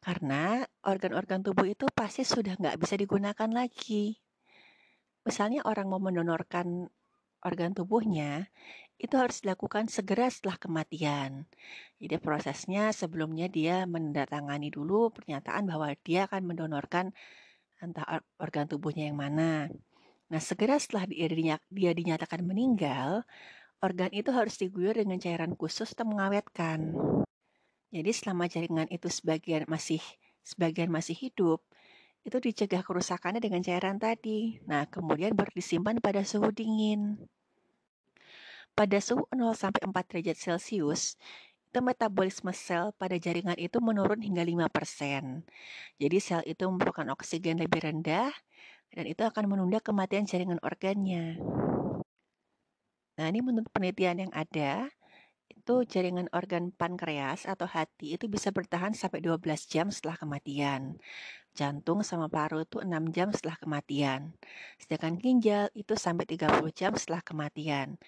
Karena 0.00 0.64
organ-organ 0.84 1.44
tubuh 1.44 1.68
itu 1.68 1.84
pasti 1.92 2.24
sudah 2.24 2.56
nggak 2.56 2.76
bisa 2.80 2.96
digunakan 2.96 3.50
lagi. 3.52 4.16
Misalnya 5.24 5.64
orang 5.68 5.88
mau 5.88 6.00
mendonorkan 6.00 6.88
organ 7.44 7.72
tubuhnya, 7.72 8.48
itu 9.00 9.16
harus 9.16 9.40
dilakukan 9.40 9.88
segera 9.88 10.28
setelah 10.28 10.60
kematian. 10.60 11.48
Jadi 11.96 12.16
prosesnya 12.20 12.92
sebelumnya 12.92 13.48
dia 13.48 13.88
mendatangani 13.88 14.68
dulu 14.68 15.08
pernyataan 15.12 15.64
bahwa 15.64 15.88
dia 16.04 16.28
akan 16.28 16.44
mendonorkan 16.44 17.16
entah 17.80 18.20
organ 18.36 18.68
tubuhnya 18.68 19.08
yang 19.08 19.16
mana. 19.16 19.72
Nah, 20.30 20.38
segera 20.38 20.78
setelah 20.78 21.10
dia, 21.10 21.90
dinyatakan 21.90 22.46
meninggal, 22.46 23.26
organ 23.82 24.14
itu 24.14 24.30
harus 24.30 24.54
diguyur 24.62 24.94
dengan 24.94 25.18
cairan 25.18 25.58
khusus 25.58 25.90
untuk 25.90 26.14
mengawetkan. 26.14 26.94
Jadi 27.90 28.10
selama 28.14 28.46
jaringan 28.46 28.86
itu 28.94 29.10
sebagian 29.10 29.66
masih 29.66 29.98
sebagian 30.46 30.86
masih 30.86 31.18
hidup, 31.18 31.58
itu 32.22 32.38
dicegah 32.38 32.86
kerusakannya 32.86 33.42
dengan 33.42 33.58
cairan 33.66 33.98
tadi. 33.98 34.62
Nah, 34.70 34.86
kemudian 34.86 35.34
baru 35.34 35.50
disimpan 35.50 35.98
pada 35.98 36.22
suhu 36.22 36.54
dingin. 36.54 37.18
Pada 38.70 39.02
suhu 39.02 39.26
0 39.34 39.50
sampai 39.58 39.82
4 39.82 40.04
derajat 40.06 40.36
Celcius, 40.38 41.18
itu 41.70 41.78
metabolisme 41.82 42.54
sel 42.54 42.94
pada 42.94 43.18
jaringan 43.18 43.58
itu 43.58 43.82
menurun 43.82 44.22
hingga 44.22 44.46
5%. 44.46 45.42
Jadi 45.98 46.18
sel 46.22 46.42
itu 46.46 46.66
memerlukan 46.70 47.10
oksigen 47.14 47.58
lebih 47.58 47.82
rendah 47.82 48.30
dan 48.94 49.04
itu 49.06 49.22
akan 49.22 49.44
menunda 49.46 49.78
kematian 49.78 50.26
jaringan 50.26 50.58
organnya. 50.62 51.38
Nah, 53.20 53.26
ini 53.28 53.44
menurut 53.44 53.68
penelitian 53.68 54.28
yang 54.28 54.32
ada, 54.32 54.88
itu 55.50 55.84
jaringan 55.84 56.26
organ 56.32 56.72
pankreas 56.72 57.44
atau 57.44 57.68
hati 57.68 58.16
itu 58.16 58.26
bisa 58.32 58.48
bertahan 58.48 58.96
sampai 58.96 59.20
12 59.20 59.68
jam 59.68 59.86
setelah 59.92 60.16
kematian. 60.16 60.96
Jantung 61.52 62.00
sama 62.06 62.30
paru 62.30 62.62
itu 62.64 62.80
6 62.80 63.12
jam 63.12 63.28
setelah 63.34 63.58
kematian. 63.60 64.32
Sedangkan 64.80 65.18
ginjal 65.20 65.68
itu 65.76 65.94
sampai 65.98 66.24
30 66.24 66.70
jam 66.72 66.94
setelah 66.96 67.20
kematian. 67.20 67.98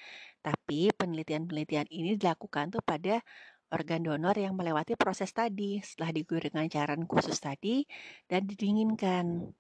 Tapi 0.41 0.91
penelitian-penelitian 0.95 1.87
ini 1.91 2.17
dilakukan 2.17 2.73
tuh 2.75 2.83
pada 2.83 3.21
organ 3.73 4.05
donor 4.05 4.37
yang 4.37 4.55
melewati 4.55 4.95
proses 4.97 5.33
tadi 5.33 5.81
setelah 5.81 6.13
diguyur 6.13 6.53
dengan 6.53 6.69
cairan 6.69 7.05
khusus 7.09 7.37
tadi 7.37 7.85
dan 8.29 8.47
didinginkan. 8.49 9.55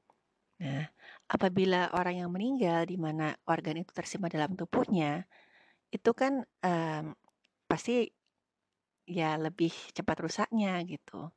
Nah, 0.62 0.86
apabila 1.26 1.90
orang 1.98 2.22
yang 2.22 2.30
meninggal 2.30 2.86
di 2.86 2.94
mana 2.94 3.34
organ 3.50 3.82
itu 3.82 3.90
tersimpan 3.90 4.30
dalam 4.30 4.52
tubuhnya, 4.54 5.26
itu 5.90 6.10
kan 6.14 6.46
um, 6.62 7.04
pasti 7.66 8.06
ya 9.10 9.34
lebih 9.34 9.74
cepat 9.96 10.16
rusaknya 10.22 10.78
gitu. 10.86 11.34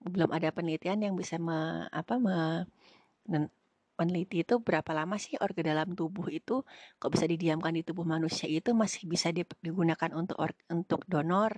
Belum 0.00 0.30
ada 0.32 0.48
penelitian 0.56 1.04
yang 1.04 1.14
bisa 1.20 1.36
me, 1.36 1.88
apa 1.92 2.16
me, 2.16 2.64
meneliti 3.98 4.42
itu 4.42 4.58
berapa 4.58 4.90
lama 4.96 5.16
sih 5.20 5.38
organ 5.38 5.70
dalam 5.70 5.88
tubuh 5.94 6.26
itu 6.32 6.66
kok 6.98 7.10
bisa 7.14 7.28
didiamkan 7.30 7.72
di 7.78 7.86
tubuh 7.86 8.02
manusia 8.02 8.50
itu 8.50 8.74
masih 8.74 9.06
bisa 9.06 9.30
digunakan 9.62 10.10
untuk 10.16 10.36
or, 10.40 10.50
untuk 10.72 11.06
donor. 11.06 11.52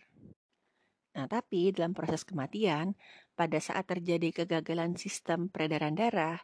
Nah, 1.16 1.24
tapi 1.32 1.72
dalam 1.72 1.96
proses 1.96 2.28
kematian, 2.28 2.92
pada 3.32 3.56
saat 3.56 3.88
terjadi 3.88 4.44
kegagalan 4.44 5.00
sistem 5.00 5.48
peredaran 5.48 5.96
darah, 5.96 6.36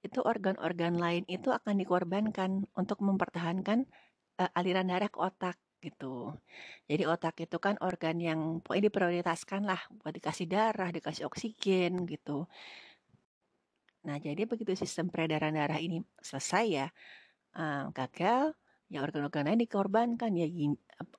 itu 0.00 0.18
organ-organ 0.24 0.96
lain 0.96 1.24
itu 1.28 1.52
akan 1.52 1.74
dikorbankan 1.76 2.64
untuk 2.72 2.98
mempertahankan 3.04 3.84
uh, 4.40 4.50
aliran 4.58 4.88
darah 4.88 5.12
ke 5.12 5.18
otak 5.20 5.56
gitu. 5.80 6.36
Jadi 6.88 7.08
otak 7.08 7.40
itu 7.40 7.56
kan 7.56 7.80
organ 7.80 8.20
yang 8.20 8.40
pokoknya 8.60 8.92
diprioritaskan 8.92 9.64
lah 9.64 9.80
buat 10.00 10.12
dikasih 10.12 10.46
darah, 10.48 10.92
dikasih 10.92 11.24
oksigen 11.28 12.04
gitu. 12.04 12.44
Nah 14.04 14.16
jadi 14.20 14.48
begitu 14.48 14.72
sistem 14.76 15.12
peredaran 15.12 15.56
darah 15.56 15.80
ini 15.80 16.00
selesai 16.20 16.64
ya, 16.68 16.86
uh, 17.56 17.88
gagal, 17.92 18.56
ya 18.92 18.98
organ-organ 19.04 19.48
lain 19.52 19.60
dikorbankan 19.64 20.32
ya 20.36 20.46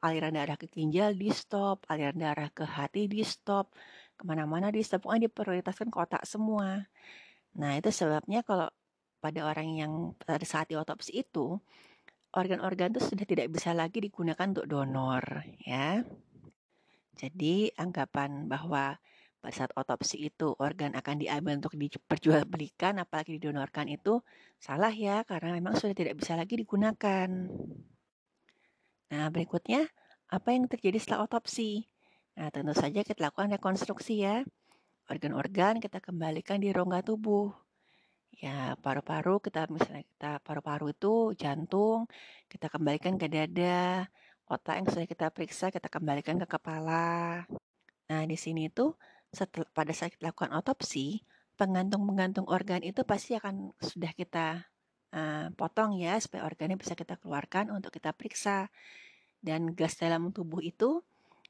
aliran 0.02 0.34
darah 0.38 0.58
ke 0.58 0.70
ginjal 0.70 1.14
di 1.18 1.30
stop, 1.34 1.86
aliran 1.90 2.18
darah 2.18 2.50
ke 2.54 2.66
hati 2.66 3.06
di 3.10 3.22
stop, 3.26 3.74
ke 4.18 4.24
mana-mana 4.26 4.70
di 4.70 4.82
stop, 4.86 5.06
pokoknya 5.06 5.30
diprioritaskan 5.30 5.90
ke 5.90 5.98
otak 5.98 6.24
semua. 6.26 6.86
Nah, 7.60 7.76
itu 7.76 7.90
sebabnya 7.92 8.46
kalau 8.48 8.72
pada 9.20 9.44
orang 9.44 9.68
yang 9.76 9.94
pada 10.18 10.46
saat 10.48 10.72
diotopsi 10.72 11.24
itu, 11.26 11.60
organ-organ 12.32 12.96
itu 12.96 13.02
sudah 13.04 13.26
tidak 13.28 13.52
bisa 13.52 13.76
lagi 13.76 14.00
digunakan 14.00 14.48
untuk 14.48 14.68
donor, 14.70 15.24
ya. 15.68 16.02
Jadi, 17.20 17.70
anggapan 17.76 18.48
bahwa 18.48 18.96
pada 19.42 19.54
saat 19.58 19.74
otopsi 19.74 20.22
itu 20.22 20.54
organ 20.62 20.94
akan 20.94 21.18
diambil 21.18 21.58
untuk 21.58 21.74
diperjualbelikan 21.74 23.02
apalagi 23.02 23.42
didonorkan 23.42 23.90
itu 23.90 24.22
salah 24.62 24.94
ya 24.94 25.26
karena 25.26 25.58
memang 25.58 25.74
sudah 25.74 25.98
tidak 25.98 26.14
bisa 26.22 26.38
lagi 26.38 26.62
digunakan. 26.62 27.26
Nah, 29.12 29.28
berikutnya 29.34 29.90
apa 30.30 30.54
yang 30.54 30.70
terjadi 30.70 31.02
setelah 31.02 31.26
otopsi? 31.26 31.90
Nah, 32.38 32.54
tentu 32.54 32.78
saja 32.78 33.02
kita 33.02 33.18
lakukan 33.28 33.50
rekonstruksi 33.52 34.22
ya. 34.22 34.46
Organ-organ 35.12 35.84
kita 35.84 36.00
kembalikan 36.00 36.64
di 36.64 36.72
rongga 36.72 37.04
tubuh. 37.04 37.52
Ya, 38.40 38.80
paru-paru 38.80 39.44
kita 39.44 39.68
misalnya 39.68 40.08
kita 40.08 40.32
paru-paru 40.40 40.96
itu 40.96 41.36
jantung, 41.36 42.08
kita 42.48 42.72
kembalikan 42.72 43.20
ke 43.20 43.28
dada, 43.28 44.08
otak 44.48 44.80
yang 44.80 44.88
sudah 44.88 45.08
kita 45.12 45.28
periksa 45.36 45.68
kita 45.68 45.92
kembalikan 45.92 46.40
ke 46.40 46.48
kepala. 46.48 47.44
Nah, 48.08 48.24
di 48.24 48.40
sini 48.40 48.72
tuh 48.72 48.96
setelah 49.36 49.68
pada 49.76 49.92
saat 49.92 50.16
kita 50.16 50.32
lakukan 50.32 50.56
otopsi, 50.56 51.28
penggantung-penggantung 51.60 52.48
organ 52.48 52.80
itu 52.80 53.04
pasti 53.04 53.36
akan 53.36 53.76
sudah 53.84 54.16
kita 54.16 54.64
uh, 55.12 55.52
potong 55.60 56.00
ya 56.00 56.16
supaya 56.24 56.48
organnya 56.48 56.80
bisa 56.80 56.96
kita 56.96 57.20
keluarkan 57.20 57.68
untuk 57.68 57.92
kita 57.92 58.16
periksa. 58.16 58.72
Dan 59.44 59.76
gas 59.76 60.00
dalam 60.00 60.32
tubuh 60.32 60.64
itu 60.64 61.04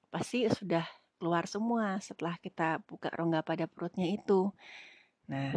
pasti 0.10 0.50
sudah 0.50 0.84
keluar 1.22 1.46
semua 1.46 2.02
setelah 2.02 2.34
kita 2.42 2.82
buka 2.90 3.14
rongga 3.14 3.46
pada 3.46 3.70
perutnya 3.70 4.10
itu. 4.10 4.50
Nah, 5.30 5.54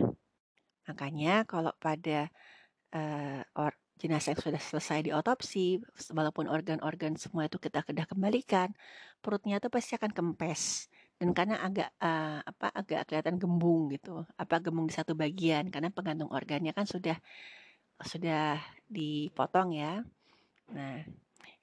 makanya 0.85 1.49
kalau 1.49 1.73
pada 1.81 2.29
uh, 2.93 3.41
or, 3.57 3.73
jenazah 3.97 4.37
yang 4.37 4.45
sudah 4.45 4.61
selesai 4.61 5.09
diotopsi, 5.09 5.81
walaupun 6.13 6.53
organ-organ 6.53 7.17
semua 7.17 7.49
itu 7.49 7.57
kita 7.57 7.81
kedah 7.81 8.05
kembalikan, 8.05 8.77
perutnya 9.25 9.57
itu 9.57 9.73
pasti 9.73 9.97
akan 9.97 10.13
kempes. 10.13 10.93
Dan 11.17 11.33
karena 11.33 11.65
agak 11.65 11.89
uh, 11.97 12.45
apa 12.45 12.69
agak 12.75 13.09
kelihatan 13.09 13.39
gembung 13.39 13.87
gitu 13.95 14.27
apa 14.35 14.59
gembung 14.59 14.91
di 14.91 14.95
satu 14.99 15.15
bagian 15.15 15.71
karena 15.71 15.89
penggantung 15.89 16.27
organnya 16.29 16.75
kan 16.75 16.85
sudah 16.85 17.17
sudah 18.03 18.59
dipotong 18.91 19.79
ya. 19.79 20.03
Nah 20.75 21.07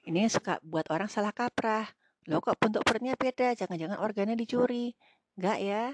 ini 0.08 0.24
suka 0.32 0.56
buat 0.64 0.88
orang 0.88 1.12
salah 1.12 1.36
kaprah 1.36 1.84
lo 2.30 2.38
kok 2.38 2.58
bentuk 2.58 2.82
perutnya 2.86 3.14
beda? 3.18 3.54
Jangan-jangan 3.58 3.98
organnya 3.98 4.36
dicuri. 4.38 4.94
Enggak 5.38 5.58
ya. 5.62 5.84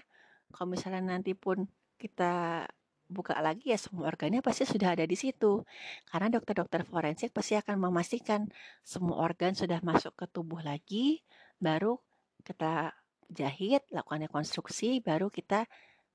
Kalau 0.53 0.69
misalnya 0.69 1.03
nanti 1.05 1.33
pun 1.37 1.69
kita 2.01 2.65
buka 3.09 3.41
lagi 3.41 3.73
ya 3.73 3.81
semua 3.81 4.05
organnya 4.13 4.45
pasti 4.45 4.69
sudah 4.69 4.93
ada 4.97 5.05
di 5.09 5.17
situ. 5.17 5.65
Karena 6.09 6.29
dokter-dokter 6.29 6.85
forensik 6.85 7.33
pasti 7.33 7.57
akan 7.57 7.81
memastikan 7.89 8.49
semua 8.85 9.25
organ 9.25 9.57
sudah 9.57 9.81
masuk 9.81 10.13
ke 10.17 10.25
tubuh 10.29 10.61
lagi 10.61 11.25
baru 11.59 11.99
kita 12.45 12.95
jahit, 13.29 13.85
lakukan 13.93 14.25
rekonstruksi, 14.25 15.05
baru 15.05 15.29
kita 15.29 15.69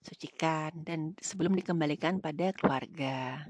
sucikan 0.04 0.84
dan 0.84 1.16
sebelum 1.22 1.56
dikembalikan 1.56 2.20
pada 2.20 2.52
keluarga. 2.52 3.48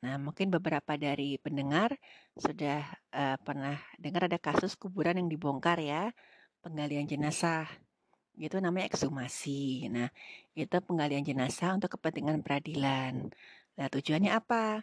Nah, 0.00 0.16
mungkin 0.16 0.48
beberapa 0.48 0.96
dari 0.96 1.36
pendengar 1.36 1.92
sudah 2.32 2.88
uh, 3.12 3.36
pernah 3.44 3.76
dengar 4.00 4.32
ada 4.32 4.40
kasus 4.40 4.72
kuburan 4.72 5.20
yang 5.20 5.28
dibongkar 5.28 5.76
ya, 5.76 6.08
penggalian 6.64 7.04
jenazah. 7.04 7.68
Itu 8.32 8.56
namanya 8.64 8.88
ekshumasi. 8.88 9.92
Nah, 9.92 10.08
itu 10.56 10.76
penggalian 10.80 11.20
jenazah 11.20 11.76
untuk 11.76 12.00
kepentingan 12.00 12.40
peradilan. 12.40 13.28
Nah, 13.76 13.86
tujuannya 13.92 14.32
apa? 14.32 14.80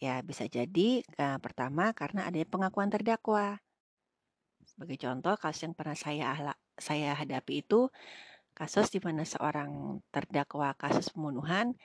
Ya, 0.00 0.24
bisa 0.24 0.48
jadi 0.48 1.04
uh, 1.20 1.36
pertama 1.44 1.92
karena 1.92 2.24
adanya 2.24 2.48
pengakuan 2.48 2.88
terdakwa. 2.88 3.60
Sebagai 4.64 4.96
contoh, 4.96 5.36
kasus 5.36 5.68
yang 5.68 5.76
pernah 5.76 5.96
saya 5.96 6.24
saya 6.80 7.12
hadapi 7.12 7.66
itu 7.66 7.92
kasus 8.56 8.88
di 8.90 8.98
mana 8.98 9.22
seorang 9.28 10.02
terdakwa 10.08 10.72
kasus 10.74 11.12
pembunuhan 11.14 11.76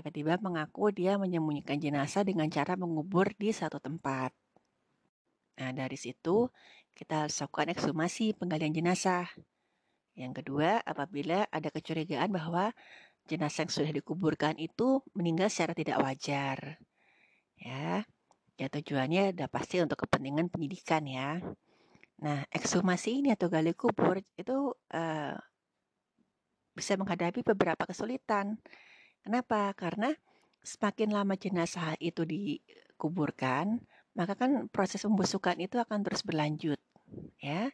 tiba-tiba 0.00 0.40
mengaku 0.40 0.88
dia 0.96 1.20
menyembunyikan 1.20 1.76
jenazah 1.76 2.24
dengan 2.24 2.48
cara 2.48 2.72
mengubur 2.72 3.28
di 3.36 3.52
satu 3.52 3.76
tempat. 3.76 4.32
Nah, 5.60 5.76
dari 5.76 6.00
situ 6.00 6.48
kita 6.96 7.28
harus 7.28 7.36
lakukan 7.36 7.68
ekshumasi 7.76 8.32
penggalian 8.32 8.72
jenazah. 8.72 9.28
Yang 10.16 10.40
kedua, 10.40 10.80
apabila 10.88 11.44
ada 11.52 11.68
kecurigaan 11.68 12.32
bahwa 12.32 12.72
jenazah 13.28 13.68
yang 13.68 13.72
sudah 13.76 13.92
dikuburkan 13.92 14.56
itu 14.56 15.04
meninggal 15.12 15.52
secara 15.52 15.76
tidak 15.76 16.00
wajar. 16.00 16.80
Ya, 17.60 18.08
ya 18.56 18.66
tujuannya 18.72 19.36
sudah 19.36 19.48
pasti 19.52 19.84
untuk 19.84 20.00
kepentingan 20.00 20.48
penyidikan 20.48 21.04
ya. 21.04 21.44
Nah, 22.24 22.48
ekshumasi 22.48 23.20
ini 23.20 23.36
atau 23.36 23.52
gali 23.52 23.76
kubur 23.76 24.16
itu 24.40 24.72
uh, 24.96 25.36
bisa 26.72 26.96
menghadapi 26.96 27.44
beberapa 27.44 27.84
kesulitan. 27.84 28.56
Kenapa? 29.20 29.72
Karena 29.76 30.12
semakin 30.60 31.12
lama 31.12 31.34
jenazah 31.36 31.96
itu 32.00 32.24
dikuburkan, 32.24 33.80
maka 34.16 34.36
kan 34.36 34.68
proses 34.68 35.04
pembusukan 35.04 35.56
itu 35.60 35.80
akan 35.80 36.04
terus 36.04 36.24
berlanjut, 36.24 36.80
ya. 37.40 37.72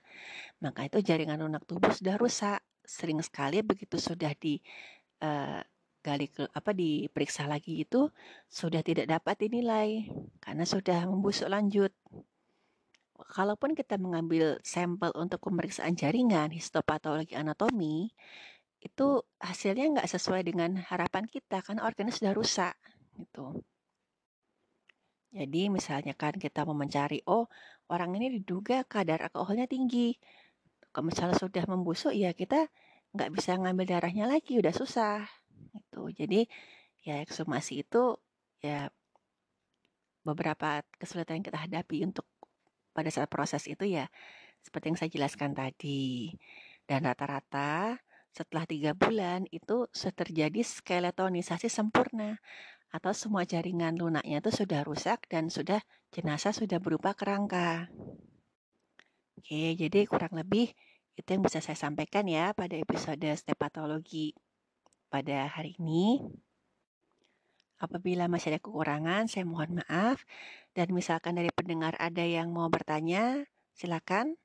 Maka 0.63 0.87
itu 0.87 1.03
jaringan 1.03 1.43
lunak 1.43 1.67
tubuh 1.67 1.91
sudah 1.91 2.19
rusak. 2.19 2.61
Sering 2.87 3.19
sekali 3.19 3.67
begitu 3.67 3.99
sudah 3.99 4.31
di 4.39 4.63
uh, 5.19 5.59
gali 6.07 6.31
ke 6.31 6.47
apa 6.55 6.71
diperiksa 6.71 7.51
lagi 7.51 7.83
itu 7.83 8.07
sudah 8.47 8.79
tidak 8.87 9.11
dapat 9.11 9.43
dinilai 9.43 10.07
karena 10.39 10.63
sudah 10.63 11.03
membusuk 11.03 11.51
lanjut 11.51 11.91
kalaupun 13.25 13.73
kita 13.73 13.97
mengambil 13.97 14.61
sampel 14.61 15.11
untuk 15.17 15.41
pemeriksaan 15.41 15.97
jaringan 15.97 16.53
histopatologi 16.53 17.33
anatomi, 17.33 18.13
itu 18.87 19.21
hasilnya 19.43 19.99
nggak 19.99 20.09
sesuai 20.11 20.43
dengan 20.47 20.79
harapan 20.79 21.27
kita 21.27 21.61
karena 21.67 21.83
organnya 21.85 22.15
sudah 22.15 22.33
rusak 22.33 22.75
gitu. 23.19 23.61
Jadi 25.37 25.69
misalnya 25.69 26.17
kan 26.17 26.33
kita 26.39 26.65
mau 26.65 26.73
mencari, 26.73 27.21
oh 27.29 27.45
orang 27.93 28.17
ini 28.17 28.41
diduga 28.41 28.87
kadar 28.89 29.21
alkoholnya 29.29 29.69
tinggi. 29.69 30.17
Kalau 30.95 31.13
misalnya 31.13 31.37
sudah 31.37 31.65
membusuk 31.69 32.17
ya 32.17 32.33
kita 32.33 32.73
nggak 33.13 33.31
bisa 33.37 33.59
ngambil 33.61 33.85
darahnya 33.85 34.25
lagi, 34.25 34.57
udah 34.57 34.73
susah. 34.73 35.29
Gitu. 35.77 36.03
Jadi 36.17 36.41
ya 37.05 37.21
ekshumasi 37.21 37.85
itu 37.85 38.17
ya 38.65 38.89
beberapa 40.25 40.83
kesulitan 40.97 41.39
yang 41.39 41.47
kita 41.47 41.61
hadapi 41.61 42.03
untuk 42.09 42.27
pada 42.97 43.13
saat 43.13 43.29
proses 43.29 43.69
itu 43.69 43.85
ya 43.85 44.09
seperti 44.65 44.85
yang 44.89 44.99
saya 44.99 45.11
jelaskan 45.13 45.53
tadi. 45.53 46.33
Dan 46.87 47.05
rata-rata 47.05 47.99
setelah 48.37 48.69
tiga 48.69 48.93
bulan 48.93 49.49
itu 49.49 49.89
terjadi 49.97 50.61
skeletonisasi 50.61 51.73
sempurna 51.73 52.37
atau 52.93 53.17
semua 53.17 53.49
jaringan 53.49 53.97
lunaknya 53.97 54.45
itu 54.45 54.53
sudah 54.53 54.85
rusak 54.85 55.25
dan 55.33 55.49
sudah 55.49 55.81
jenazah 56.13 56.53
sudah 56.53 56.77
berupa 56.77 57.17
kerangka. 57.17 57.89
Oke, 59.41 59.73
jadi 59.81 60.05
kurang 60.05 60.37
lebih 60.37 60.77
itu 61.17 61.29
yang 61.33 61.41
bisa 61.41 61.65
saya 61.65 61.81
sampaikan 61.81 62.29
ya 62.29 62.53
pada 62.53 62.77
episode 62.77 63.25
stepatologi 63.41 64.37
pada 65.09 65.49
hari 65.49 65.73
ini. 65.81 66.21
Apabila 67.77 68.29
masih 68.29 68.57
ada 68.57 68.61
kekurangan, 68.61 69.29
saya 69.29 69.45
mohon 69.45 69.81
maaf. 69.85 70.25
Dan 70.73 70.93
misalkan 70.93 71.37
dari 71.37 71.53
pendengar 71.53 71.97
ada 72.01 72.25
yang 72.25 72.53
mau 72.53 72.69
bertanya, 72.73 73.45
silakan 73.77 74.41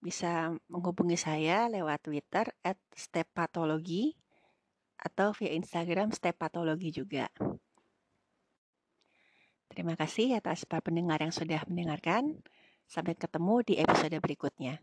bisa 0.00 0.56
menghubungi 0.72 1.20
saya 1.20 1.68
lewat 1.68 2.08
Twitter 2.08 2.48
at 2.64 2.80
stepatologi 2.96 4.16
atau 4.96 5.32
via 5.36 5.52
Instagram 5.56 6.12
stepatologi 6.12 6.92
juga. 6.92 7.28
Terima 9.70 9.94
kasih 9.94 10.40
atas 10.40 10.66
para 10.66 10.82
pendengar 10.82 11.22
yang 11.22 11.32
sudah 11.32 11.62
mendengarkan. 11.70 12.42
Sampai 12.90 13.14
ketemu 13.14 13.62
di 13.62 13.74
episode 13.78 14.18
berikutnya. 14.18 14.82